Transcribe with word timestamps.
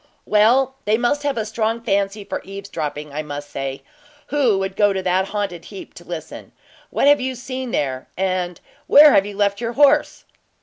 "Well, 0.25 0.73
they 0.85 0.97
must 0.97 1.21
have 1.21 1.37
a 1.37 1.45
strong 1.45 1.79
fancy 1.79 2.23
for 2.23 2.41
eavesdropping, 2.43 3.13
I 3.13 3.21
must 3.21 3.51
say, 3.51 3.83
who 4.29 4.57
world 4.57 4.75
go 4.75 4.93
to 4.93 5.03
that 5.03 5.25
haunted 5.27 5.65
heap 5.65 5.93
to 5.93 6.03
listen. 6.03 6.53
What 6.89 7.05
have 7.05 7.21
you 7.21 7.35
seen 7.35 7.69
there, 7.69 8.07
and 8.17 8.59
where 8.87 9.13
have 9.13 9.27
you 9.27 9.37
left 9.37 9.61
your 9.61 9.73
horse?" 9.73 10.25